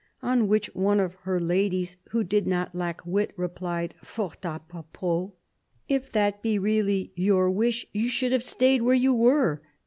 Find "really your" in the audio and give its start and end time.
6.57-7.51